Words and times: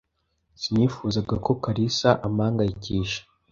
Sinifuzaga 0.61 1.35
ko 1.45 1.51
Kalisa 1.63 2.09
ampangayikisha. 2.25 3.21